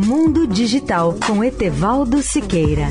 [0.00, 2.86] Mundo Digital com Etevaldo Siqueira.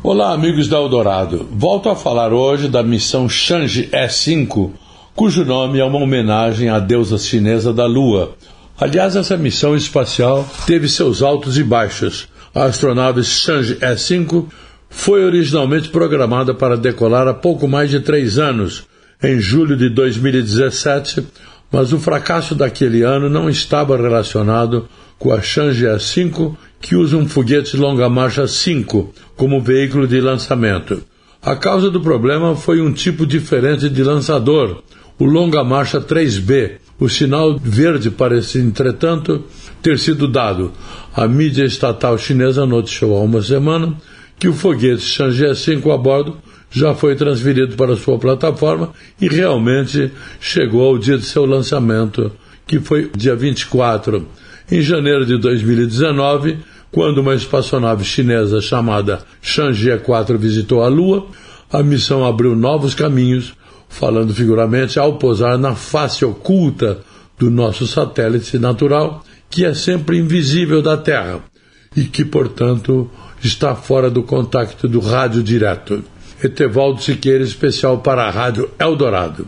[0.00, 1.48] Olá, amigos da Eldorado.
[1.50, 4.70] Volto a falar hoje da missão Chang'e E5,
[5.16, 8.36] cujo nome é uma homenagem à deusa chinesa da Lua.
[8.78, 12.28] Aliás, essa missão espacial teve seus altos e baixos.
[12.54, 14.46] A astronave Chang'e E5
[14.92, 18.86] foi originalmente programada para decolar há pouco mais de três anos,
[19.22, 21.26] em julho de 2017,
[21.72, 24.86] mas o fracasso daquele ano não estava relacionado
[25.18, 31.02] com a Chang'e 5, que usa um foguete longa-marcha 5 como veículo de lançamento.
[31.40, 34.82] A causa do problema foi um tipo diferente de lançador,
[35.18, 36.72] o longa-marcha 3B.
[37.00, 39.44] O sinal verde parece, entretanto,
[39.82, 40.70] ter sido dado.
[41.16, 43.96] A mídia estatal chinesa noticiou há uma semana
[44.38, 46.36] que o foguete Chang'e 5 a bordo
[46.70, 52.32] já foi transferido para sua plataforma e realmente chegou ao dia de seu lançamento,
[52.66, 54.26] que foi dia 24.
[54.70, 56.58] Em janeiro de 2019,
[56.90, 61.26] quando uma espaçonave chinesa chamada Chang'e 4 visitou a Lua,
[61.70, 63.54] a missão abriu novos caminhos,
[63.88, 67.00] falando figuramente, ao pousar na face oculta
[67.38, 71.51] do nosso satélite natural, que é sempre invisível da Terra
[71.96, 73.10] e que, portanto,
[73.42, 76.02] está fora do contato do rádio direto.
[76.42, 79.46] Etevaldo Siqueira, especial para a Rádio Eldorado.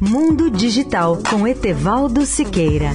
[0.00, 2.92] Mundo Digital com Etevaldo Siqueira.